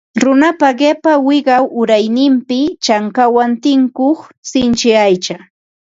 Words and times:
Runapa 0.21 0.69
qipa 0.79 1.11
wiqaw 1.27 1.65
urayninpi 1.79 2.59
chankawan 2.85 3.51
tinkuq 3.63 4.19
sinchi 4.49 4.89
aycha 5.05 5.35